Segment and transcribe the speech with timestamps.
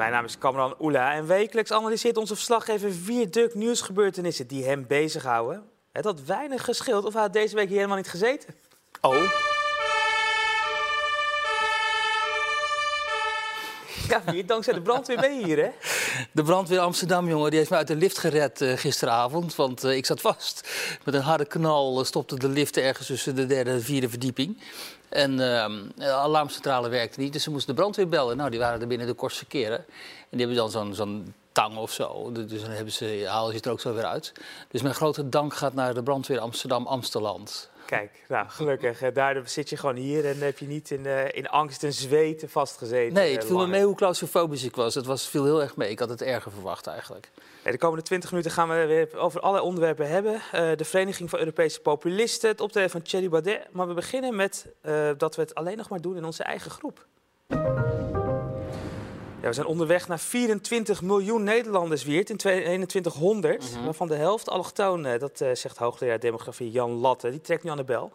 [0.00, 4.86] Mijn naam is Kamran Oela en wekelijks analyseert onze verslaggever vier duk nieuwsgebeurtenissen die hem
[4.86, 5.68] bezighouden.
[5.92, 8.54] Het had weinig geschild of hij had deze week hier helemaal niet gezeten.
[9.00, 9.49] Oh,
[14.10, 15.70] Ja, dankzij de brandweer je hier, hè?
[16.32, 19.54] de brandweer Amsterdam, jongen, die heeft me uit de lift gered eh, gisteravond.
[19.54, 20.68] Want eh, ik zat vast.
[21.04, 24.60] Met een harde knal eh, stopte de lift ergens tussen de derde en vierde verdieping.
[25.08, 28.36] En ehm, de alarmcentrale werkte niet, dus ze moesten de brandweer bellen.
[28.36, 29.78] Nou, die waren er binnen de kortste keren.
[29.78, 32.32] En die hebben dan zo'n tang of zo.
[32.32, 34.32] Dus dan hebben ze, halen ze het er ook zo weer uit.
[34.70, 37.70] Dus mijn grote dank gaat naar de brandweer Amsterdam-Amsteland.
[37.90, 39.02] Kijk, nou, gelukkig.
[39.02, 41.92] eh, Daardoor zit je gewoon hier en heb je niet in, eh, in angst en
[41.92, 43.14] zweten vastgezeten.
[43.14, 44.94] Nee, eh, het viel me mee hoe claustrofobisch ik was.
[44.94, 45.90] Het was, viel heel erg mee.
[45.90, 47.30] Ik had het erger verwacht eigenlijk.
[47.62, 50.40] De komende 20 minuten gaan we weer over allerlei onderwerpen hebben.
[50.52, 53.66] De Vereniging van Europese Populisten, het optreden van Thierry Baudet.
[53.70, 54.66] Maar we beginnen met
[55.16, 57.06] dat we het alleen nog maar doen in onze eigen groep.
[59.40, 63.72] Ja, we zijn onderweg naar 24 miljoen Nederlanders, Wiert, in 2100.
[63.72, 63.84] Mhm.
[63.84, 67.30] Waarvan de helft allochtoon, eh, dat eh, zegt hoogleraar demografie Jan Latte.
[67.30, 68.12] Die trekt nu aan de bel.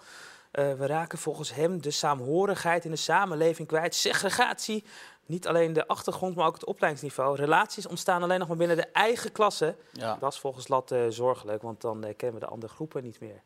[0.52, 3.96] Eh, we raken volgens hem de saamhorigheid in de samenleving kwijt.
[3.96, 4.84] Segregatie,
[5.26, 7.36] niet alleen de achtergrond, maar ook het opleidingsniveau.
[7.36, 9.76] Relaties ontstaan alleen nog maar binnen de eigen klasse.
[9.92, 10.18] Ja.
[10.20, 13.42] Dat is volgens Latte zorgelijk, want dan kennen we de andere groepen niet meer.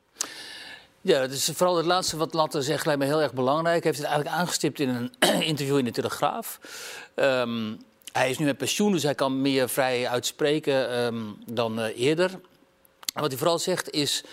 [1.01, 3.83] Ja, dus vooral het laatste wat Latte zegt lijkt me heel erg belangrijk.
[3.83, 5.11] Hij heeft het eigenlijk aangestipt in een
[5.51, 6.59] interview in de Telegraaf.
[7.15, 7.73] Ehm,
[8.11, 12.39] hij is nu met pensioen, dus hij kan meer vrij uitspreken ehm, dan eh, eerder.
[13.13, 14.23] Wat hij vooral zegt is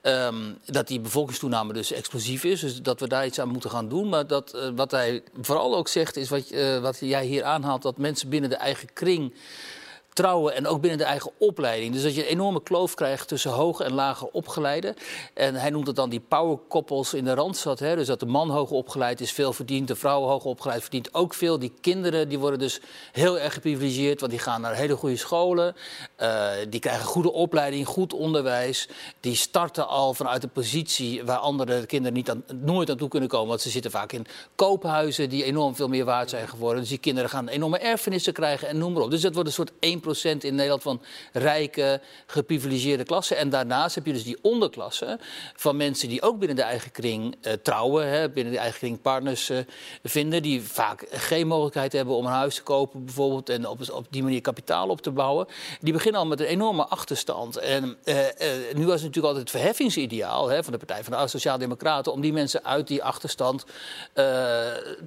[0.00, 2.60] ehm, dat die bevolkingstoename dus explosief is.
[2.60, 4.08] Dus dat we daar iets aan moeten gaan doen.
[4.08, 7.82] Maar dat, eh, wat hij vooral ook zegt is wat, eh, wat jij hier aanhaalt...
[7.82, 9.34] dat mensen binnen de eigen kring
[10.16, 11.92] trouwen en ook binnen de eigen opleiding.
[11.92, 14.94] Dus dat je een enorme kloof krijgt tussen hoge en lage opgeleiden.
[15.34, 17.78] En hij noemt het dan die powerkoppels in de Randstad.
[17.78, 17.96] Hè?
[17.96, 19.88] Dus dat de man hoog opgeleid is, veel verdient.
[19.88, 21.58] De vrouw hoog opgeleid verdient ook veel.
[21.58, 22.80] Die kinderen die worden dus
[23.12, 25.74] heel erg geprivilegeerd, want die gaan naar hele goede scholen.
[26.16, 28.88] Eh, die krijgen goede opleiding, goed onderwijs.
[29.20, 33.28] Die starten al vanuit een positie waar andere kinderen niet aan, nooit aan toe kunnen
[33.28, 33.48] komen.
[33.48, 36.80] Want ze zitten vaak in koophuizen die enorm veel meer waard zijn geworden.
[36.80, 39.10] Dus die kinderen gaan enorme erfenissen krijgen en noem maar op.
[39.10, 41.02] Dus dat wordt een soort 1% in Nederland van
[41.32, 43.36] rijke, geprivilegeerde klassen.
[43.36, 45.18] En daarnaast heb je dus die onderklasse
[45.54, 48.08] van mensen die ook binnen de eigen kring eh, trouwen.
[48.08, 49.58] Hè, binnen de eigen kring partners eh,
[50.02, 50.42] vinden.
[50.42, 53.48] Die vaak geen mogelijkheid hebben om een huis te kopen bijvoorbeeld.
[53.48, 55.46] En op, op die manier kapitaal op te bouwen.
[55.80, 57.56] Die beginnen al met een enorme achterstand.
[57.56, 58.16] En eh,
[58.74, 62.12] nu was het natuurlijk altijd het verheffingsideaal hè, van de Partij van de Sociaaldemocraten.
[62.12, 63.64] Om die mensen uit die achterstand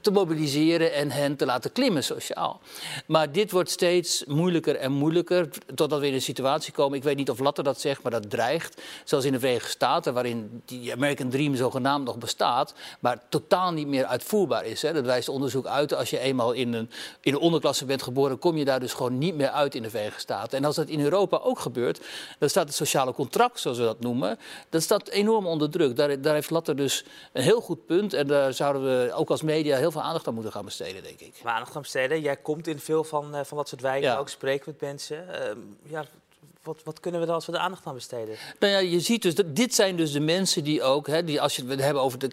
[0.02, 2.62] te mobiliseren en hen te laten klimmen sociaal.
[3.08, 5.50] Maar dit wordt steeds moeilijker en moeilijker.
[5.76, 6.98] Totdat we in een situatie komen.
[6.98, 8.82] Ik weet niet of Latte dat zegt, maar dat dreigt.
[9.04, 12.74] Zoals in de Verenigde Staten, waarin die American Dream zogenaamd nog bestaat.
[13.00, 14.82] Maar totaal niet meer uitvoerbaar is.
[14.82, 14.94] Hè.
[14.94, 15.94] Dat wijst onderzoek uit.
[15.94, 16.90] Als je eenmaal in een,
[17.22, 19.90] in een onderklasse bent geboren, kom je daar dus gewoon niet meer uit in de
[19.90, 20.58] Verenigde Staten.
[20.58, 22.00] En als dat in Europa ook gebeurt,
[22.40, 24.40] dan staat het sociale contract, zoals we dat noemen.
[24.70, 25.96] Dat staat enorm onder druk.
[25.96, 28.14] Daar, daar heeft Latte dus een heel goed punt.
[28.14, 31.20] En daar zouden we ook als media heel veel aandacht aan moeten gaan besteden, denk
[31.20, 31.34] ik.
[31.44, 32.22] Maar aandacht gaan besteden.
[32.22, 34.18] Jij komt in veel van, eh, van dat soort wijken Ja.
[34.18, 35.34] ook, spreekt met mensen.
[35.34, 36.06] Ehm, ja,
[36.64, 38.36] wat, wat kunnen we dan als we de aandacht aan besteden?
[38.60, 41.42] Nou ja, je ziet dus, dat, dit zijn dus de mensen die ook, hè, die
[41.42, 42.30] als je het hebben over de...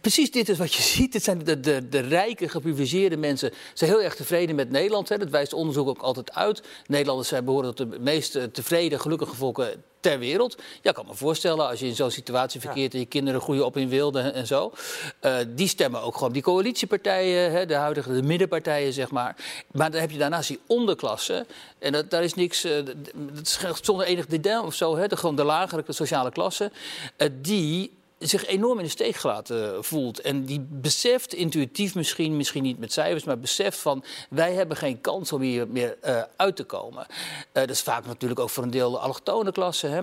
[0.00, 3.50] Precies dit is wat je ziet, dit zijn de, de, de rijke, geprivilegeerde mensen.
[3.50, 5.18] Ze zijn heel erg tevreden met Nederland, hè.
[5.18, 6.62] dat wijst onderzoek ook altijd uit.
[6.86, 10.56] Nederlanders zijn behoren tot de meest eh, tevreden, gelukkige volken ter wereld.
[10.82, 12.92] Ja, ik kan me voorstellen, als je in zo'n situatie verkeert...
[12.92, 14.72] en je kinderen groeien op in wilde en, en zo...
[15.20, 19.36] eh, die stemmen ook gewoon die coalitiepartijen, hè, de huidige de middenpartijen, zeg maar.
[19.72, 21.46] Maar dan heb je daarnaast die onderklasse.
[21.78, 22.64] En dat, daar is niks...
[22.64, 26.30] eh, dat is zonder enig dédain of zo, hè, de, gewoon de lagere de sociale
[26.30, 26.70] klasse...
[27.16, 30.20] eh, die zich enorm in de steek gelaten eh, voelt.
[30.20, 33.24] En die beseft intuïtief misschien, misschien niet met cijfers...
[33.24, 37.06] maar beseft van, wij hebben geen kans om hier meer eh, uit te komen.
[37.08, 37.12] Eh,
[37.52, 40.02] dat is vaak natuurlijk ook voor een deel de allochtone klasse, hè.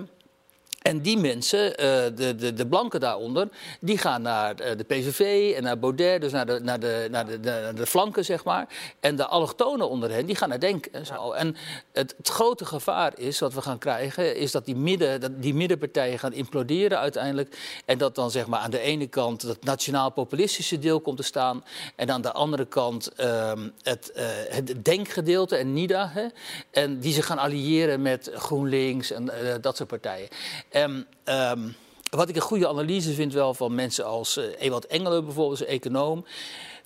[0.83, 1.85] En die mensen, eh,
[2.15, 3.47] de, de, de blanken daaronder,
[3.79, 7.25] die gaan naar eh, de PVV en naar Baudet, dus naar de, naar de, naar
[7.25, 8.67] de, de, de flanken, zeg maar.
[8.99, 11.31] En de allochtonen onder hen, die gaan naar Denk en zo.
[11.31, 11.55] En
[11.91, 15.53] het, het, grote gevaar is, wat we gaan krijgen, is dat die, midden, dat die
[15.53, 17.57] middenpartijen gaan imploderen uiteindelijk.
[17.85, 21.63] En dat dan zeg maar aan de ene kant het nationaal-populistische deel komt te staan.
[21.95, 26.09] En aan de andere kant ehm, het, uh, het denkgedeelte en NIDA.
[26.13, 26.25] Hè,
[26.71, 29.31] en die zich gaan alliëren met GroenLinks en
[29.61, 30.27] dat soort partijen.
[30.73, 31.69] En ehm,
[32.09, 35.67] wat ik een goede analyse vind wel van mensen als uh, Ewald Engelen bijvoorbeeld, een
[35.67, 36.25] econoom,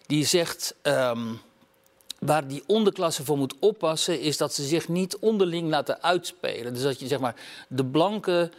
[0.05, 0.75] die zegt.
[0.83, 1.41] Um,
[2.19, 6.73] waar die onderklasse voor moet oppassen, is dat ze zich niet onderling laten uitspelen.
[6.73, 7.35] Dus dat je zeg maar
[7.67, 8.51] de blanke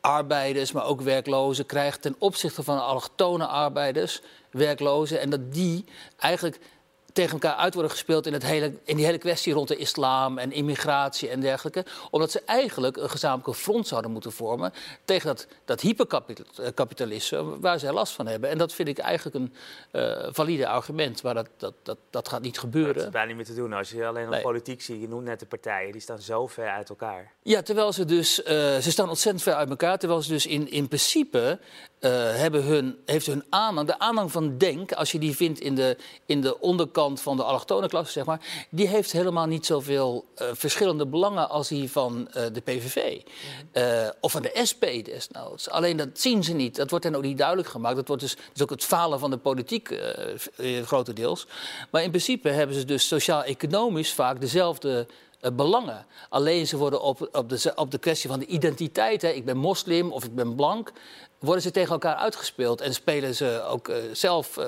[0.00, 4.20] arbeiders, maar ook werklozen krijgt ten opzichte van allochtone arbeiders,
[4.50, 5.84] werklozen, en dat die
[6.18, 6.58] eigenlijk
[7.18, 10.38] tegen elkaar uit worden gespeeld in, het hele, in die hele kwestie rond de islam
[10.38, 11.84] en immigratie en dergelijke.
[12.10, 14.72] Omdat ze eigenlijk een gezamenlijke front zouden moeten vormen
[15.04, 18.50] tegen dat, dat hyperkapitalisme waar zij last van hebben.
[18.50, 19.54] En dat vind ik eigenlijk een
[19.92, 22.94] uh, valide argument, maar dat, dat, dat, dat gaat niet gebeuren.
[22.94, 25.00] Dat is bijna niet meer te doen als je alleen nog politiek ziet.
[25.00, 27.32] Je noemt net de partijen, die staan zo ver uit elkaar.
[27.42, 28.44] Ja, terwijl ze dus, uh,
[28.76, 31.58] ze staan ontzettend ver uit elkaar, terwijl ze dus in, in principe
[32.00, 35.74] uh, hebben hun, heeft hun aanhang, de aanhang van Denk, als je die vindt in
[35.74, 40.24] de, in de onderkant van de allochtone klasse, zeg maar, die heeft helemaal niet zoveel
[40.36, 43.20] uh, verschillende belangen als die van uh, de PVV.
[44.20, 45.70] of van de SP desnoods.
[45.70, 46.76] Alleen dat zien ze niet.
[46.76, 47.96] Dat wordt hen ook niet duidelijk gemaakt.
[47.96, 50.00] Dat wordt dus, ook het falen van de politiek,
[50.84, 51.46] grotendeels.
[51.90, 55.06] Maar in principe hebben ze dus sociaal-economisch vaak dezelfde
[55.54, 56.06] belangen.
[56.28, 59.56] Alleen ze worden op, op, de, op de kwestie van de identiteit, hè, ik ben
[59.56, 60.92] moslim of ik ben blank,
[61.38, 64.64] worden ze tegen elkaar uitgespeeld en spelen ze ook uh, zelf, uh,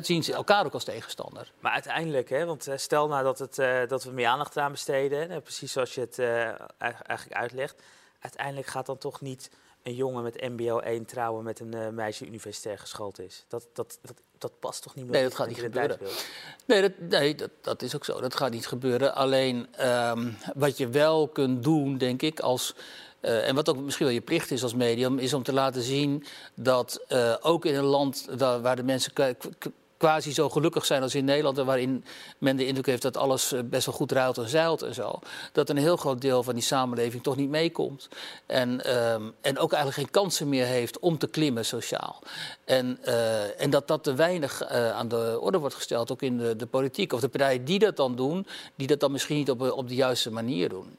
[0.00, 1.52] zien ze elkaar ook als tegenstander.
[1.60, 5.40] Maar uiteindelijk, hè, want stel nou dat, het, dat we meer aandacht aan besteden, hè,
[5.40, 6.18] precies zoals je het
[6.78, 7.82] eigenlijk uitlegt,
[8.20, 9.50] uiteindelijk gaat dan toch niet
[9.84, 13.44] een jongen met MBO 1 trouwen met een meisje universitair geschoold is.
[13.48, 15.14] Dat, dat, dat, dat past toch niet meer?
[15.14, 15.98] Nee, dat gaat niet gebeuren.
[16.66, 18.20] Nee, dat, nee dat, dat is ook zo.
[18.20, 19.14] Dat gaat niet gebeuren.
[19.14, 22.74] Alleen um, wat je wel kunt doen, denk ik, als
[23.24, 25.82] uh, en wat ook misschien wel je plicht is als medium, is om te laten
[25.82, 29.12] zien dat uh, ook in een land waar de mensen
[30.04, 32.04] quasi zo gelukkig zijn als in Nederland, waarin
[32.38, 35.18] men de indruk heeft dat alles eh, best wel goed ruilt en zeilt en zo,
[35.52, 38.08] dat een heel groot deel van die samenleving toch niet meekomt.
[38.46, 42.22] En, um, en ook eigenlijk geen kansen meer heeft om te klimmen sociaal.
[42.64, 46.38] En, uh, en dat dat te weinig uh, aan de orde wordt gesteld, ook in
[46.38, 47.12] de, de politiek.
[47.12, 49.94] Of de partijen die dat dan doen, die dat dan misschien niet op, op de
[49.94, 50.96] juiste manier doen.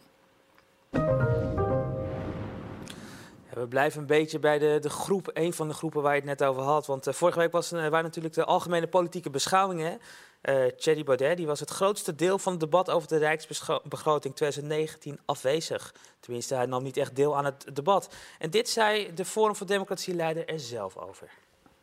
[3.66, 6.40] We blijven een beetje bij de, de groep, een van de groepen waar je het
[6.40, 6.86] net over had.
[6.86, 10.00] Want uh, vorige week was, uh, waren natuurlijk de algemene politieke beschouwingen.
[10.44, 15.20] Uh, Thierry Baudet die was het grootste deel van het debat over de Rijksbegroting 2019
[15.26, 15.94] afwezig.
[16.20, 18.16] Tenminste, hij nam niet echt deel aan het debat.
[18.40, 21.30] En dit zei de Forum voor Democratie-leider er zelf over.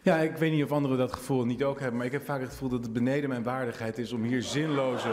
[0.02, 2.40] Ja, ik weet niet of anderen dat gevoel niet ook hebben, maar ik heb vaak
[2.40, 5.10] het gevoel dat het beneden mijn waardigheid is om hier zinloze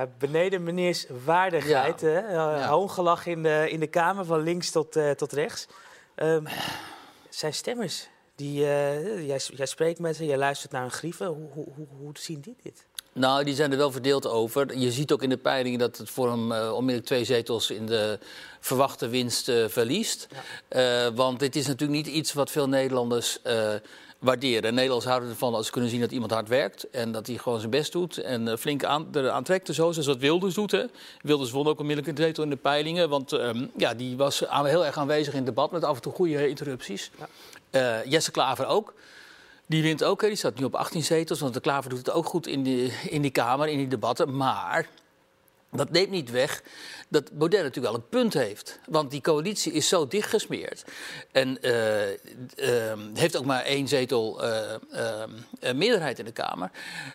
[0.00, 2.00] Ja, beneden meneers waardigheid.
[2.00, 2.66] Ja.
[2.66, 5.66] Hoongelach in de, in de Kamer, van links tot, uh, tot rechts.
[6.16, 6.46] Um,
[7.28, 11.26] zijn stemmers, die, uh, jij, jij spreekt met ze, jij luistert naar hun grieven.
[11.26, 12.86] Hoe, hoe, hoe, hoe zien die dit?
[13.12, 14.78] Nou, die zijn er wel verdeeld over.
[14.78, 17.86] Je ziet ook in de peilingen dat het voor hem uh, onmiddellijk twee zetels in
[17.86, 18.18] de
[18.60, 20.26] verwachte winst verliest.
[20.68, 21.12] Ja.
[21.12, 23.38] Want dit is natuurlijk niet iets wat veel Nederlanders
[24.20, 24.74] waarderen.
[24.74, 27.58] Nederlanders houden ervan als ze kunnen zien dat iemand hard werkt en dat hij gewoon
[27.58, 30.70] zijn best doet en uh, flink aan, er aantrekt en zo, zoals wat Wilders doet.
[30.70, 30.84] Hè.
[31.20, 34.66] Wilders won ook onmiddellijk een zetel in de peilingen, want um, ja, die was aan,
[34.66, 37.10] heel erg aanwezig in het debat met af en toe goede interrupties.
[37.70, 37.98] Ja.
[38.02, 38.94] Uh, Jesse Klaver ook.
[39.66, 40.28] Die wint ook, hè.
[40.28, 42.92] die staat nu op 18 zetels, want de Klaver doet het ook goed in die,
[43.08, 44.36] in die Kamer, in die debatten.
[44.36, 44.88] Maar
[45.70, 46.62] dat neemt niet weg
[47.08, 48.80] dat Baudet natuurlijk wel een punt heeft.
[48.86, 50.84] Want die coalitie is zo dichtgesmeerd.
[51.32, 52.16] En uh, uh,
[53.14, 56.70] heeft ook maar één zetel uh, meerderheid in de Kamer.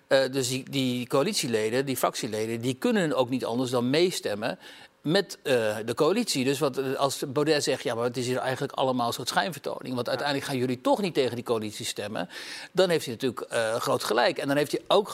[0.08, 4.60] dus die, die coalitieleden, die fractieleden, die kunnen ook niet anders dan meestemmen
[5.06, 6.44] met uh, de coalitie.
[6.44, 9.28] Dus wat, eh, als Baudet zegt, ja, maar het is hier eigenlijk allemaal een soort
[9.28, 9.96] schijnvertoning.
[9.96, 12.30] Want uiteindelijk gaan jullie toch niet tegen die coalitie stemmen.
[12.72, 14.38] Dan heeft hij natuurlijk uh, groot gelijk.
[14.38, 15.10] En dan heeft hij ook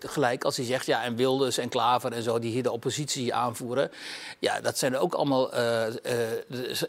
[0.00, 3.34] gelijk, als hij zegt, ja, en Wilders en Klaver en zo, die hier de oppositie
[3.34, 3.90] aanvoeren.
[4.38, 5.82] Ja, dat zijn ook allemaal uh,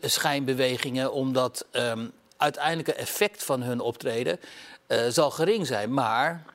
[0.02, 4.40] schijnbewegingen, omdat um, uiteindelijke effect van hun optreden
[5.10, 5.94] zal gering zijn.
[5.94, 6.46] Maar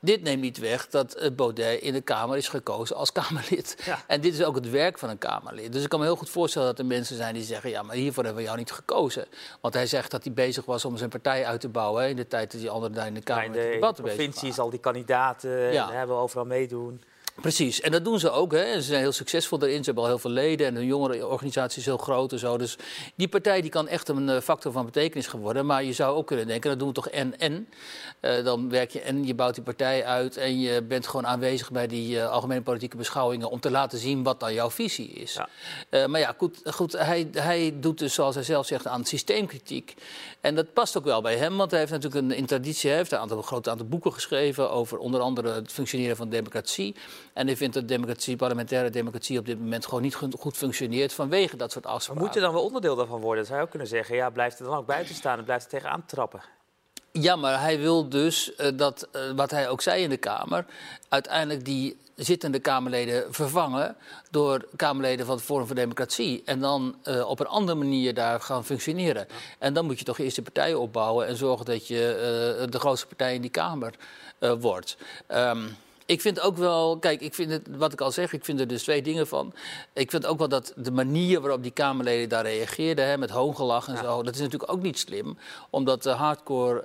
[0.00, 3.76] dit neemt niet weg dat eh, Baudet in de Kamer is gekozen als Kamerlid.
[3.84, 4.02] Ja.
[4.06, 5.72] En dit is ook het werk van een Kamerlid.
[5.72, 7.96] Dus ik kan me heel goed voorstellen dat er mensen zijn die zeggen: ja, maar
[7.96, 9.26] hiervoor hebben we jou niet gekozen.
[9.60, 12.08] Want hij zegt dat hij bezig was om zijn partij uit te bouwen.
[12.08, 14.16] in de tijd dat die anderen daar in de Kamer ja, in de, debatten bezig
[14.16, 14.16] waren.
[14.16, 15.92] provincie zal die kandidaten ja.
[15.92, 17.02] hebben overal meedoen.
[17.40, 18.52] Precies, en dat doen ze ook.
[18.52, 18.58] Hè.
[18.58, 19.78] En ze zijn heel succesvol daarin.
[19.78, 22.58] Ze hebben al heel veel leden en hun jongerenorganisatie is heel groot en zo.
[22.58, 22.76] Dus
[23.14, 25.66] die partij die kan echt een eh, factor van betekenis geworden.
[25.66, 27.68] Maar je zou ook kunnen denken, dat doen we toch en-en.
[28.20, 31.70] Uh, dan werk je en je bouwt die partij uit en je bent gewoon aanwezig
[31.70, 35.38] bij die uh, algemene politieke beschouwingen om te laten zien wat dan jouw visie is.
[35.90, 36.06] Ja.
[36.06, 39.94] maar ja, goed, goed hij, hij doet dus zoals hij zelf zegt aan systeemkritiek.
[40.40, 42.98] En dat past ook wel bij hem, want hij heeft natuurlijk een, in traditie, hij
[42.98, 46.94] heeft een, aantal, een groot aantal boeken geschreven over onder andere het functioneren van democratie.
[47.38, 51.56] En hij vindt dat democratie, parlementaire democratie op dit moment gewoon niet goed functioneert vanwege
[51.56, 52.14] dat soort afspraken.
[52.14, 53.38] Maar moet je dan wel onderdeel daarvan worden?
[53.38, 54.16] Dat zou je ook kunnen zeggen.
[54.16, 56.40] Ja, blijft er dan ook buiten staan en blijft er tegenaan trappen.
[57.12, 60.64] Ja, maar hij wil dus uh, dat, uh, wat hij ook zei in de Kamer,
[61.08, 63.96] uiteindelijk die zittende Kamerleden vervangen
[64.30, 66.42] door Kamerleden van het Forum voor Democratie.
[66.44, 69.26] En dan uh, op een andere manier daar gaan functioneren.
[69.58, 73.06] En dan moet je toch eerst de partijen opbouwen en zorgen dat je de grootste
[73.06, 73.94] partij in die Kamer
[74.58, 74.96] wordt.
[75.28, 75.76] Um,
[76.08, 78.66] ik vind ook wel, kijk, ik vind het, wat ik al zeg, ik vind er
[78.66, 79.52] dus twee dingen van.
[79.92, 83.88] Ik vind ook wel dat de manier waarop die Kamerleden daar reageerden, hè, met hoongelach
[83.88, 84.02] en ja.
[84.02, 85.38] zo, dat is natuurlijk ook niet slim.
[85.70, 86.82] Omdat de hardcore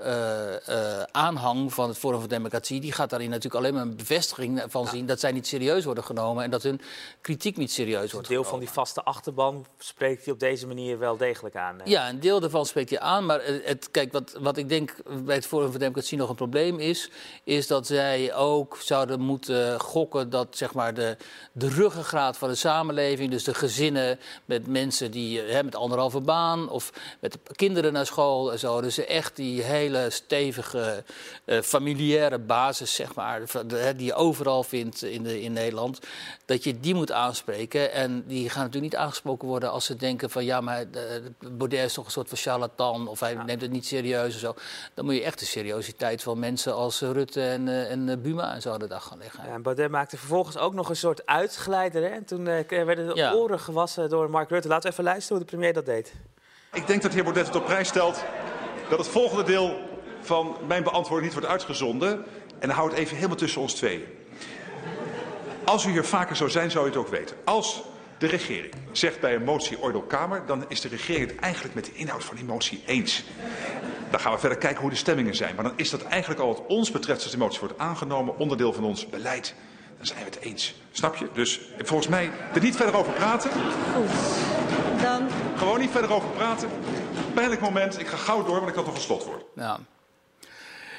[0.68, 3.96] uh, uh, aanhang van het Forum voor Democratie, die gaat daarin natuurlijk alleen maar een
[3.96, 4.90] bevestiging van ja.
[4.90, 6.82] zien dat zij niet serieus worden genomen en dat hun
[7.22, 8.68] kritiek niet serieus dus wordt Een deel genomen.
[8.68, 11.80] van die vaste achterban spreekt hij op deze manier wel degelijk aan.
[11.80, 11.90] Hè?
[11.90, 13.26] Ja, een deel daarvan spreekt hij aan.
[13.26, 16.80] Maar het, kijk, wat, wat ik denk bij het Forum voor Democratie nog een probleem
[16.80, 17.10] is,
[17.44, 18.78] is dat zij ook
[19.14, 21.18] zouden moeten gokken dat zeg maar, de,
[21.52, 26.70] de ruggengraat van de samenleving, dus de gezinnen met mensen die hè, met anderhalve baan
[26.70, 31.04] of met kinderen naar school en zo, dus echt die hele stevige
[31.46, 36.00] uh, familiaire basis, zeg maar, de, die je overal vindt in, de, in Nederland,
[36.46, 37.92] dat je die moet aanspreken.
[37.92, 40.86] En die gaan natuurlijk niet aangesproken worden als ze denken van ja, maar
[41.40, 43.44] Baudet is toch een soort van charlatan of hij ja.
[43.44, 44.56] neemt het niet serieus en zo.
[44.94, 48.62] Dan moet je echt de seriositeit van mensen als Rutte en, uh, en Buma en
[48.62, 49.03] zo aan de dag
[49.46, 52.02] Ja, en Baudet maakte vervolgens ook nog een soort uitglijder.
[52.02, 52.08] Hè?
[52.08, 53.34] En toen uh, werden de ja.
[53.34, 54.68] oren gewassen door Mark Rutte.
[54.68, 56.14] Laten we even luisteren hoe de premier dat deed.
[56.74, 58.24] Ik denk dat de heer Baudet het op prijs stelt
[58.90, 59.80] dat het volgende deel
[60.22, 62.12] van mijn beantwoording niet wordt uitgezonden.
[62.60, 64.06] En dan hou het even helemaal tussen ons twee.
[65.64, 67.36] Als u hier vaker zou zijn, zou u het ook weten.
[67.44, 67.84] Als
[68.24, 71.94] de regering zegt bij een motie Ordelkamer, dan is de regering het eigenlijk met de
[71.94, 73.24] inhoud van die motie eens.
[74.12, 75.56] Dan gaan we verder kijken hoe de stemmingen zijn.
[75.56, 78.74] Maar dan is dat eigenlijk al wat ons betreft, als die motie wordt aangenomen, onderdeel
[78.74, 79.56] van ons beleid.
[79.98, 80.76] Dan zijn we het eens.
[80.92, 81.28] Snap je?
[81.34, 83.52] Dus volgens mij er niet verder over praten.
[83.52, 85.02] Goed.
[85.02, 85.30] Dan...
[85.58, 86.70] Gewoon niet verder over praten.
[87.34, 88.00] Pijnlijk moment.
[88.00, 89.44] Ik ga gauw door, want ik had nog een slotwoord.
[89.56, 89.80] Ja.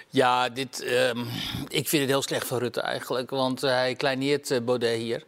[0.08, 1.26] Ja, dit, um,
[1.68, 3.30] ik vind het heel slecht van Rutte eigenlijk.
[3.30, 5.24] Want uh, hij kleineert uh, Baudet hier.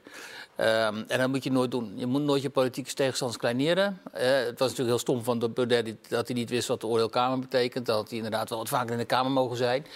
[0.60, 1.92] Um, en dat moet je nooit doen.
[1.96, 4.00] Je moet nooit je politieke tegenstanders kleineren.
[4.14, 7.38] Uh, het was natuurlijk heel stom van Baudet dat hij niet wist wat de oordeelkamer
[7.38, 7.86] betekent.
[7.86, 9.86] Dan had hij inderdaad wel wat vaker in de Kamer mogen zijn.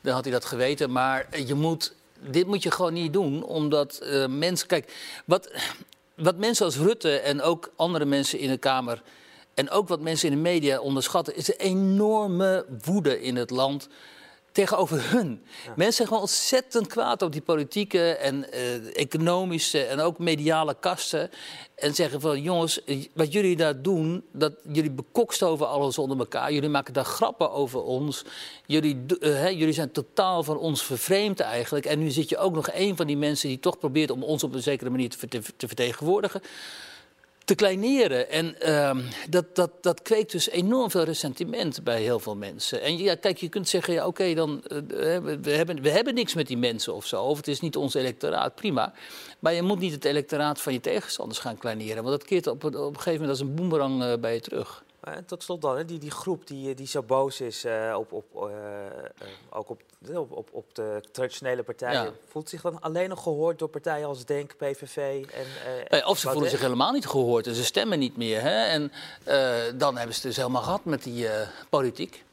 [0.00, 0.92] Dan had hij dat geweten.
[0.92, 4.66] Maar je moet, dit moet je gewoon niet doen, omdat uh, mensen...
[4.66, 4.92] Kijk,
[5.24, 5.52] wat,
[6.14, 9.02] wat mensen als Rutte en ook andere mensen in de Kamer...
[9.54, 11.36] en ook wat mensen in de media onderschatten...
[11.36, 13.88] is de enorme woede in het land
[14.52, 15.42] tegenover hun.
[15.64, 15.72] Ja.
[15.76, 21.30] Mensen zijn gewoon ontzettend kwaad op die politieke en uh, economische en ook mediale kasten.
[21.74, 22.80] En zeggen van jongens,
[23.12, 26.52] wat jullie daar doen, dat jullie bekokst over alles onder elkaar.
[26.52, 28.24] Jullie maken daar grappen over ons.
[28.66, 31.86] Jullie, uh, hè, jullie zijn totaal van ons vervreemd eigenlijk.
[31.86, 34.42] En nu zit je ook nog een van die mensen die toch probeert om ons
[34.42, 36.40] op een zekere manier te, te, te vertegenwoordigen
[37.54, 38.30] kleineren.
[38.30, 38.96] En uh,
[39.28, 42.82] dat, dat, dat kweekt dus enorm veel ressentiment bij heel veel mensen.
[42.82, 44.78] En ja, kijk, je kunt zeggen, ja, oké, dan uh,
[45.40, 47.22] we, hebben, we hebben niks met die mensen of zo.
[47.22, 48.92] Of het is niet ons electoraat, prima.
[49.38, 52.02] Maar je moet niet het electoraat van je tegenstanders gaan kleineren.
[52.02, 54.84] Want dat keert op, op een gegeven moment als een boemerang uh, bij je terug.
[55.02, 58.12] En tot slot dan, hè, die, die groep die, die zo boos is, uh, op,
[58.12, 58.46] op, uh,
[59.50, 59.82] ook op,
[60.30, 62.12] op, op de traditionele partijen, ja.
[62.28, 65.46] voelt zich dan alleen nog gehoord door partijen als Denk, PVV en...
[65.98, 68.40] Uh, of ze voelen zich helemaal niet gehoord en ze stemmen niet meer.
[68.40, 68.64] Hè?
[68.64, 68.92] En
[69.78, 71.28] dan hebben ze het dus helemaal gehad met die
[71.68, 72.24] politiek.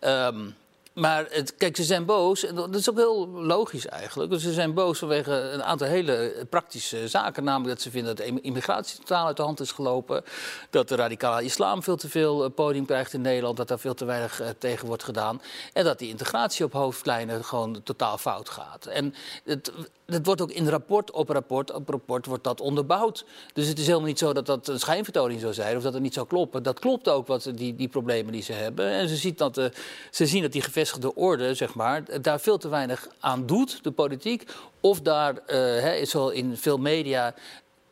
[0.00, 0.54] Um,
[0.94, 2.44] maar het, kijk, ze zijn boos.
[2.44, 4.40] En dat is ook heel logisch eigenlijk.
[4.40, 7.44] Ze zijn boos vanwege een aantal hele praktische zaken.
[7.44, 10.24] Namelijk dat ze vinden dat de immigratie totaal uit de hand is gelopen.
[10.70, 13.56] Dat de radicale islam veel te veel podium krijgt in Nederland.
[13.56, 15.42] Dat daar veel te weinig uh, tegen wordt gedaan.
[15.72, 18.86] En dat die integratie op hoofdlijnen gewoon totaal fout gaat.
[18.86, 19.72] En het,
[20.06, 23.24] het wordt ook in rapport op rapport op rapport wordt dat onderbouwd.
[23.52, 26.02] Dus het is helemaal niet zo dat dat een schijnvertoning zou zijn of dat het
[26.02, 26.62] niet zou kloppen.
[26.62, 28.88] Dat klopt ook, wat die, die problemen die ze hebben.
[28.88, 29.72] En ze, ziet dat de,
[30.10, 33.90] ze zien dat die gevestigde orde, zeg maar, daar veel te weinig aan doet, de
[33.90, 34.50] politiek.
[34.80, 35.50] Of daar,
[35.98, 37.34] is wel in veel media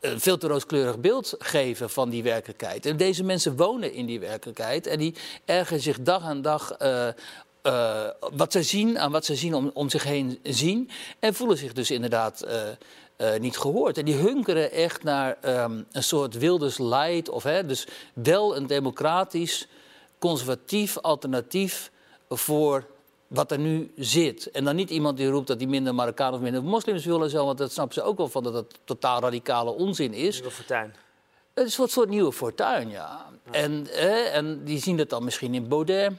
[0.02, 2.86] een veel te rooskleurig beeld geven van die werkelijkheid.
[2.86, 5.14] En deze mensen wonen in die werkelijkheid en die
[5.44, 7.08] ergen zich dag aan dag uh,
[7.62, 10.90] eh, wat zij zien, aan wat zij zien om, om zich heen zien.
[11.18, 12.68] En voelen zich dus inderdaad eh,
[13.16, 13.98] eh, niet gehoord.
[13.98, 17.28] En die hunkeren echt naar ehm, een soort Wilders light.
[17.28, 19.68] Of, hè, dus wel een democratisch,
[20.18, 21.90] conservatief alternatief
[22.28, 22.86] voor
[23.26, 24.50] wat er nu zit.
[24.50, 27.30] En dan niet iemand die roept dat hij minder Marokkaan of minder moslims willen.
[27.30, 30.34] Zo, want dat snappen ze ook wel van dat dat totaal radicale onzin is.
[30.34, 30.94] Nieuwe Fortuyn.
[31.54, 33.26] Het is een soort, soort nieuwe fortuin, ja.
[33.50, 36.12] En, eh, en die zien het dan misschien in Baudet.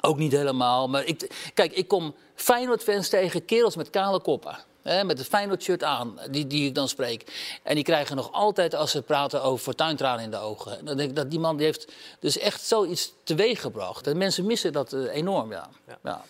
[0.00, 0.88] Ook niet helemaal.
[0.88, 4.58] Maar ik, kijk, ik kom Feyenoord-fans tegen, kerels met kale koppen.
[4.82, 7.50] Hè, met het Feyenoord-shirt aan, die, die ik dan spreek.
[7.62, 10.78] En die krijgen nog altijd, als ze praten over fortuintranen in de ogen.
[10.78, 14.06] En Dan denk ik dat die man die heeft dus echt zoiets teweeggebracht.
[14.06, 15.68] En mensen missen dat eh, enorm, ja.
[15.86, 15.98] Ja.
[16.02, 16.24] ja.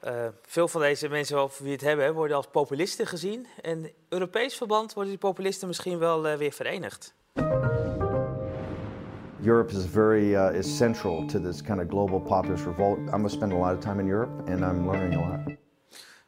[0.00, 3.46] Eh, veel van deze mensen over wie het hebben, worden als populisten gezien.
[3.62, 7.14] En in Europees verband worden die populisten misschien wel eh, weer verenigd.
[9.42, 12.98] Europe is very uh, is central to this kind of global populist revolt.
[12.98, 15.56] I'm going to spend a lot of time in Europe, and I'm learning a lot.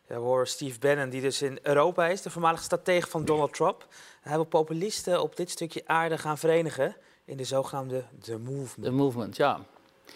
[0.08, 3.54] Ja, we horen Steve Bannon, die dus in Europa is, de voormalige stratege van Donald
[3.54, 3.86] Trump.
[4.20, 8.82] Hij wil populisten op dit stukje aarde gaan verenigen in de zogenaamde The Movement.
[8.82, 9.60] De movement, ja.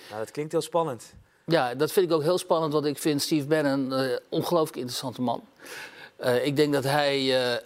[0.08, 1.14] Nou, dat klinkt heel spannend.
[1.44, 4.76] Ja, dat vind ik ook heel spannend, want ik vind Steve Bannon een eh, ongelooflijk
[4.76, 5.42] interessante man.
[6.16, 7.16] Eh, ik denk dat hij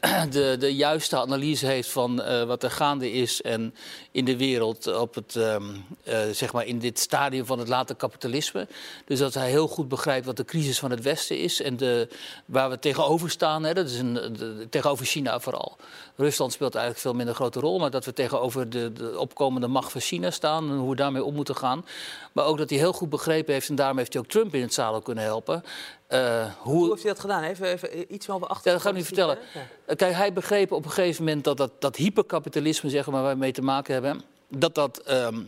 [0.00, 3.74] eh, de, de juiste analyse heeft van eh, wat er gaande is en
[4.10, 5.64] in de wereld op het, ehm,
[6.04, 8.68] eh, zeg maar in dit stadium van het late kapitalisme.
[9.04, 12.08] Dus dat hij heel goed begrijpt wat de crisis van het Westen is en de,
[12.44, 13.64] waar we tegenover staan.
[13.64, 15.76] Hè, dat is een, tegenover China vooral.
[16.16, 19.92] Rusland speelt eigenlijk veel minder grote rol, maar dat we tegenover de, de opkomende macht
[19.92, 21.84] van China staan en hoe we daarmee om moeten gaan.
[22.32, 24.62] Maar ook dat hij heel goed begrepen heeft, en daarom heeft hij ook Trump in
[24.62, 25.64] het zadel kunnen helpen.
[26.10, 27.42] Eh, Hoe heeft hij dat gedaan?
[27.42, 28.66] Even, even iets wel achter.
[28.66, 29.38] ja, dat ga ik nu vertellen.
[29.86, 33.24] Eh, Kijk, hij begreep op een gegeven moment dat dat, dat hyperkapitalisme, zeg maar, waar
[33.24, 35.40] wij mee te maken hebben, dat dat ehm,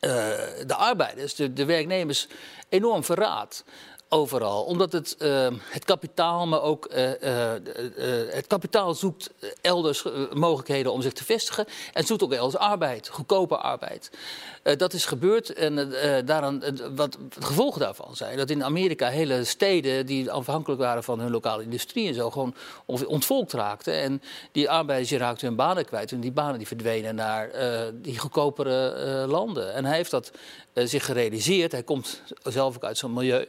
[0.00, 0.10] eh,
[0.66, 2.28] de arbeiders, de, de werknemers,
[2.68, 3.64] enorm verraadt.
[4.14, 4.62] Overal.
[4.62, 9.30] Omdat het, eh, het kapitaal, maar ook eh, eh, eh, het kapitaal zoekt
[9.60, 11.66] elders mogelijkheden om zich te vestigen.
[11.92, 14.10] En zoekt ook elders arbeid, goedkope arbeid.
[14.76, 15.92] Dat is gebeurd en
[16.24, 16.62] daaraan,
[16.94, 21.30] wat het gevolgen daarvan zijn dat in Amerika hele steden die afhankelijk waren van hun
[21.30, 22.54] lokale industrie en zo gewoon
[22.86, 23.94] ontvolkt raakten.
[23.94, 27.50] En die arbeiders die raakten hun banen kwijt en die banen die verdwenen naar
[27.94, 29.74] die goedkopere landen.
[29.74, 30.30] En hij heeft dat
[30.74, 31.72] zich gerealiseerd.
[31.72, 33.46] Hij komt zelf ook uit zo'n milieu.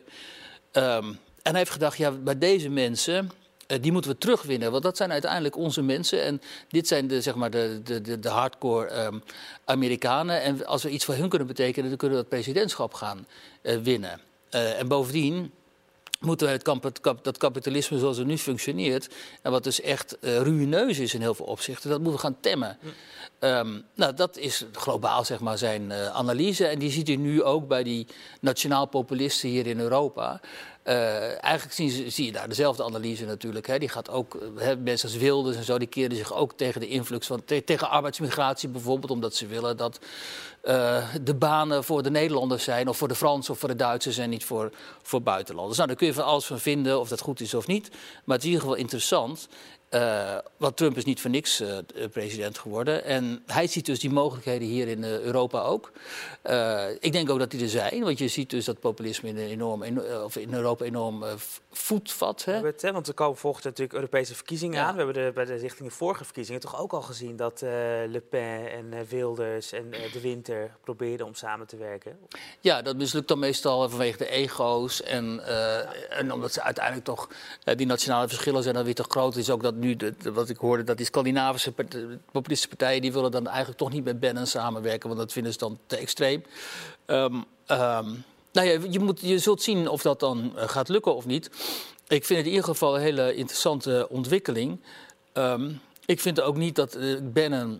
[0.75, 1.05] Ehm,
[1.41, 3.31] en hij heeft gedacht, ja, bij deze mensen,
[3.67, 4.71] eh, die moeten we terugwinnen.
[4.71, 6.23] Want dat zijn uiteindelijk onze mensen.
[6.23, 9.19] En dit zijn de, zeg maar de, de, de, de hardcore ehm,
[9.65, 10.41] Amerikanen.
[10.41, 13.27] En als we iets voor hun kunnen betekenen, dan kunnen we dat presidentschap gaan
[13.61, 14.19] eh, winnen.
[14.49, 15.51] Eh, en bovendien
[16.25, 19.09] moeten we het kap- het kap- dat kapitalisme zoals het nu functioneert...
[19.41, 22.39] en wat dus echt eh ruïneus is in heel veel opzichten, dat moeten we gaan
[22.39, 22.77] temmen.
[23.39, 26.67] Ehm, nou, dat is globaal zeg maar, zijn eh, analyse.
[26.67, 28.07] En die ziet u nu ook bij die
[28.41, 30.41] nationaal populisten hier in Europa.
[30.85, 33.67] Eh, eigenlijk zien ze, zie je daar dezelfde analyse natuurlijk.
[33.67, 33.79] Hè.
[33.79, 36.81] Die gaat ook, eh, hè, mensen als Wilders en zo, die keren zich ook tegen
[36.81, 39.99] de influx van, te- tegen arbeidsmigratie bijvoorbeeld, omdat ze willen dat
[40.61, 44.17] eh, de banen voor de Nederlanders zijn, of voor de Fransen of voor de Duitsers
[44.17, 44.71] en niet voor,
[45.01, 45.77] voor buitenlanders.
[45.77, 47.89] Nou, daar kun je van alles van vinden, of dat goed is of niet.
[48.25, 49.47] Maar het is in ieder geval interessant.
[49.95, 51.77] Eh, want Trump is niet voor niks eh,
[52.11, 53.03] president geworden.
[53.03, 55.91] En hij ziet dus die mogelijkheden hier in eh, Europa ook.
[56.41, 59.37] Eh, ik denk ook dat die er zijn, want je ziet dus dat populisme in,
[59.37, 59.83] enorm,
[60.23, 61.33] of in Europa enorm eh,
[61.71, 62.43] voet vat.
[62.43, 62.51] We Hè?
[62.53, 64.85] hebben het, hè, want er komen volgend jaar natuurlijk Europese verkiezingen Ja.
[64.85, 64.95] aan.
[64.95, 67.69] We hebben de, bij de richting de vorige verkiezingen toch ook al gezien dat eh,
[68.07, 72.17] Le Pen en eh, Wilders en eh, De Winter probeerden om samen te werken.
[72.59, 75.01] Ja, dat mislukt dan meestal vanwege de ego's.
[75.03, 77.29] En, eh, en omdat ze uiteindelijk toch,
[77.63, 79.35] eh, die nationale verschillen zijn dan weer te groot.
[79.35, 81.73] Is ook dat de- wat ik hoorde, dat die Scandinavische
[82.31, 83.01] populistische partijen...
[83.01, 85.07] die willen dan eigenlijk toch niet met Bannon samenwerken.
[85.07, 86.43] Want dat vinden ze dan te extreem.
[87.05, 87.41] Ehm,
[88.55, 91.45] nou ja, je, moet, je zult zien of dat dan eh, gaat lukken of niet.
[92.07, 94.79] Ik vind het in ieder geval een hele interessante ontwikkeling.
[95.33, 95.71] Ehm,
[96.05, 97.79] ik vind ook niet dat eh, Bannon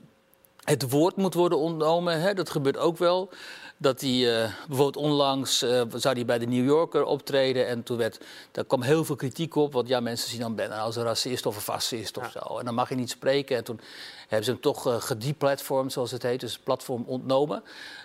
[0.66, 2.22] het woord moet worden ontnomen.
[2.22, 2.34] Hè?
[2.34, 3.30] Dat gebeurt ook wel.
[3.78, 7.68] Dat hij eh, bijvoorbeeld onlangs eh, zou hij bij de New Yorker optreden.
[7.68, 8.20] En toen werd,
[8.52, 9.74] daar kwam heel veel kritiek op.
[9.74, 12.58] Want ja, mensen zien dan Bannon als een racist of een fascist of zo.
[12.60, 13.58] En dan mag je niet spreken.
[13.58, 13.80] En toen
[14.20, 16.40] hebben ze hem toch uh, gedeplatformd, zoals het heet.
[16.40, 17.64] Dus het platform ontnomen.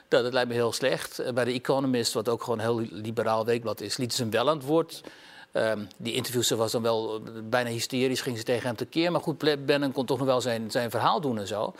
[0.08, 1.32] Nou, dat lijkt me heel slecht.
[1.34, 4.48] Bij The Economist, wat ook gewoon een heel liberaal weekblad is, lieten ze hem wel
[4.48, 5.02] aan het woord.
[5.52, 9.12] Um, die interviewster was dan wel uh, bijna hysterisch, ging ze tegen hem tekeer.
[9.12, 11.74] Maar goed, Bannon kon toch nog wel zijn, zijn verhaal doen en zo.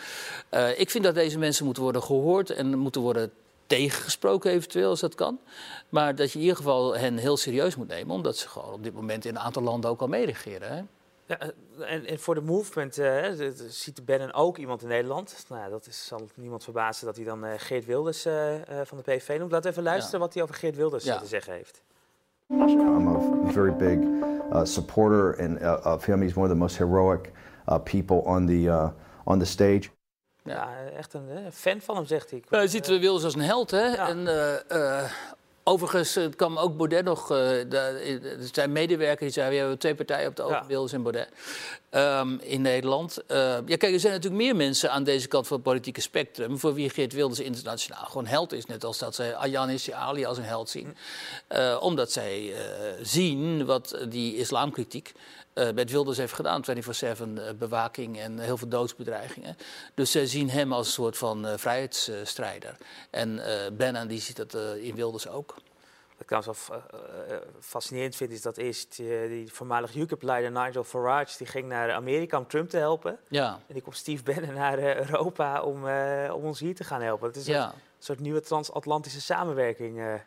[0.50, 3.32] Uh, ik vind dat deze mensen moeten worden gehoord en moeten worden
[3.66, 5.38] tegengesproken eventueel, als dat kan.
[5.88, 8.14] Maar dat je in ieder geval hen heel serieus moet nemen...
[8.14, 10.76] omdat ze gewoon op dit moment in een aantal landen ook al meeregeren.
[10.76, 10.82] Hè?
[11.26, 11.38] Ja,
[11.86, 13.28] en, en, voor de movement uh,
[13.68, 15.44] ziet Bannon ook iemand in Nederland.
[15.48, 18.54] Nou, dat is, zal niemand verbazen dat hij dan uh, Geert Wilders uh,
[18.84, 19.50] van de PVV noemt.
[19.50, 20.24] Laten we even luisteren ja.
[20.24, 21.18] wat hij over Geert Wilders ja.
[21.18, 21.82] te zeggen heeft.
[22.50, 24.04] I'm a very big
[24.52, 26.20] uh, supporter and, uh, of him.
[26.20, 27.32] He's one of the most heroic
[27.68, 28.90] uh, people on the, uh,
[29.24, 29.90] on the stage.
[30.44, 32.60] Ja, echt een eh, fan van hem, zegt hij.
[32.60, 33.86] Je ziet Wilders als een held, hè?
[33.86, 34.08] Ja.
[34.08, 35.10] En, eh, eh,
[35.64, 39.94] overigens het kwam ook Baudet nog, eh, de, zijn medewerker, die zei, we hebben twee
[39.94, 40.66] partijen op de ogen, Ja.
[40.66, 41.28] Wilders en Baudet,
[41.90, 43.26] ehm, in Nederland.
[43.26, 46.58] Eh, ja, kijk, er zijn natuurlijk meer mensen aan deze kant van het politieke spectrum,
[46.58, 48.66] voor wie Geert Wilders internationaal gewoon held is.
[48.66, 50.96] Net als dat zij Ayanis Ali als een held zien.
[51.46, 55.12] Eh, omdat zij eh, zien wat die islamkritiek
[55.52, 56.64] eh met Wilders heeft gedaan.
[56.64, 59.56] 24-7 eh, bewaking en heel veel doodsbedreigingen.
[59.94, 62.76] Dus zij zien hem als een soort van vrijheidsstrijder.
[63.10, 63.40] En
[63.76, 65.54] Bannon die ziet dat in Wilders ook.
[66.20, 70.52] Wat ik trouwens wel eh, eh, fascinerend vind, is dat eerst die, die voormalig UKIP-leider
[70.52, 71.38] Nigel Farage...
[71.38, 73.18] die ging naar Amerika om Trump te helpen.
[73.28, 76.84] Ja, En die komt Steve Bannon naar eh, Europa om, eh, om ons hier te
[76.84, 77.26] gaan helpen.
[77.26, 80.20] Het is een soort nieuwe transatlantische samenwerking.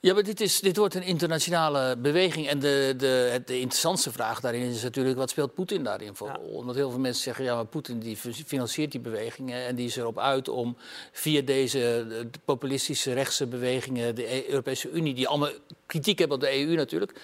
[0.00, 2.48] Ja, maar dit, is, dit wordt een internationale beweging.
[2.48, 5.16] En de, de, interessantste vraag daarin is natuurlijk...
[5.16, 6.38] wat speelt Poetin daarin voor Ja.
[6.38, 7.44] Omdat heel veel mensen zeggen...
[7.44, 9.66] ja, maar Poetin die financiert die bewegingen...
[9.66, 10.76] en die is erop uit om
[11.12, 14.14] via deze eh, de populistische rechtse bewegingen...
[14.14, 15.50] de E- Europese Unie, die allemaal
[15.86, 17.20] kritiek hebben op de EU natuurlijk...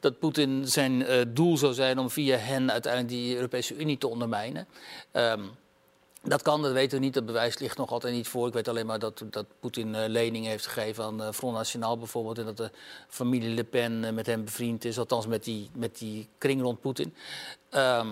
[0.00, 4.08] dat Poetin zijn eh, doel zou zijn om via hen uiteindelijk die Europese Unie te
[4.08, 4.66] ondermijnen...
[5.12, 5.42] Ehm,
[6.28, 7.14] dat kan, dat weten we niet.
[7.14, 8.46] Dat bewijs ligt nog altijd niet voor.
[8.46, 11.98] Ik weet alleen maar dat, dat Poetin eh, leningen heeft gegeven aan eh, Front National
[11.98, 12.38] bijvoorbeeld.
[12.38, 12.70] En dat de
[13.08, 14.98] familie Le Pen eh, met hem bevriend is.
[14.98, 17.14] Althans met die, met die kring rond Poetin.
[17.70, 18.08] Ehm,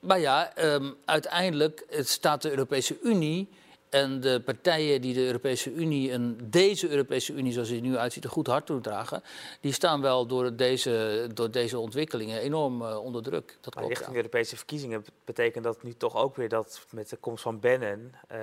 [0.00, 3.48] maar ja, ehm, uiteindelijk staat de Europese Unie
[3.90, 7.96] en de partijen die de Europese Unie en deze Europese Unie zoals die er nu
[7.96, 9.22] uitziet een goed hart toedragen,
[9.60, 13.46] die staan wel door deze, door deze ontwikkelingen enorm eh, onder druk.
[13.60, 14.12] Dat Maar klopt, richting ja.
[14.12, 17.60] de Europese verkiezingen bet- betekent dat nu toch ook weer dat met de komst van
[17.60, 18.40] Bannon, eh,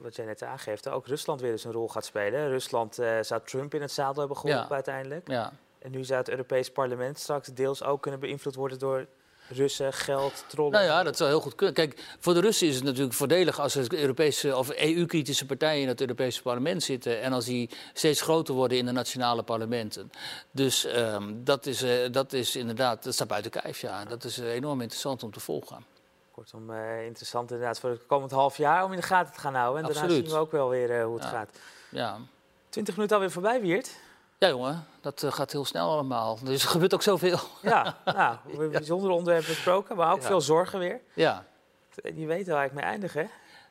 [0.00, 2.48] wat jij net aangeeft, ook Rusland weer eens een rol gaat spelen.
[2.48, 4.74] Rusland eh, zou Trump in het zadel hebben geholpen Ja.
[4.74, 5.28] uiteindelijk.
[5.28, 5.52] Ja.
[5.78, 9.06] En nu zou het Europees parlement straks deels ook kunnen beïnvloed worden door
[9.52, 10.72] Russen, geld, trollen.
[10.72, 11.74] Nou ja, dat zou heel goed kunnen.
[11.74, 15.88] Kijk, voor de Russen is het natuurlijk voordelig als er Europese of EU-kritische partijen in
[15.88, 20.10] het Europese parlement zitten en als die steeds groter worden in de nationale parlementen.
[20.50, 24.04] Dus ehm, dat, is, eh, dat is inderdaad, dat staat buiten kijf, ja.
[24.04, 25.84] Dat is eh, enorm interessant om te volgen.
[26.30, 29.54] Kortom, eh, interessant inderdaad voor het komend half jaar om in de gaten te gaan
[29.54, 29.84] houden.
[29.84, 31.30] En daarna zien we ook wel weer hoe het Ja.
[31.30, 31.58] gaat.
[31.88, 32.18] Ja.
[32.68, 33.90] 20 minuten alweer voorbij, Wiert.
[34.40, 36.38] Ja, jongen, dat eh, gaat heel snel allemaal.
[36.42, 37.38] Dus er gebeurt ook zoveel.
[37.62, 40.26] Ja, nou, we hebben bijzondere onderwerpen besproken, maar ook Ja.
[40.26, 41.00] veel zorgen weer.
[41.14, 41.44] Ja.
[42.14, 43.24] Die weten waar ik mee eindig, hè?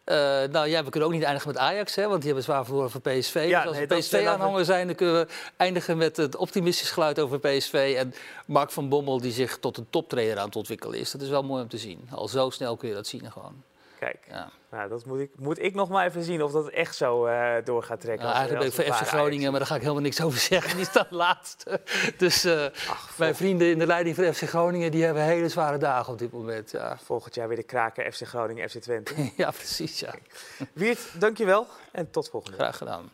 [0.03, 2.65] Eh, nou ja, we kunnen ook niet eindigen met Ajax, hè, want die hebben zwaar
[2.65, 3.45] verloren voor PSV.
[3.47, 5.27] Ja, dus als nee, we eh, PSV-aanhanger zijn, dan kunnen we
[5.58, 7.95] eindigen met het optimistisch geluid over PSV.
[7.97, 8.13] En
[8.47, 11.12] Mark van Bommel, die zich tot een toptrainer aan het ontwikkelen is.
[11.12, 12.10] Dat is wel mooi om te zien.
[12.12, 13.63] Al zo snel kun je dat zien gewoon.
[13.99, 14.49] Kijk, Ja.
[14.71, 17.55] nou, dat moet ik, moet ik nog maar even zien of dat echt zo eh
[17.63, 18.25] door gaat trekken.
[18.25, 20.39] Nou, eigenlijk ben ik als voor FC Groningen, maar daar ga ik helemaal niks over
[20.39, 20.75] zeggen.
[20.75, 21.81] Die staat laatste.
[22.17, 22.65] Dus eh.
[22.89, 26.19] Ach, mijn vrienden in de leiding van FC Groningen, die hebben hele zware dagen op
[26.19, 26.71] dit moment.
[26.71, 29.13] Ja, volgend jaar weer de kraken FC Groningen, FC Twente.
[29.35, 29.99] ja precies.
[29.99, 30.13] Ja.
[30.73, 32.57] Wiert, dankjewel en tot volgende.
[32.57, 33.12] Graag gedaan.